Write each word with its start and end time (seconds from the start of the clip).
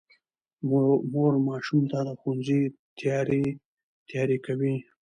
مور 1.13 1.33
ماشوم 1.47 1.83
ته 1.91 1.97
د 2.07 2.09
ښوونځي 2.19 2.61
تیاری 4.11 4.37
کوي 4.45 4.75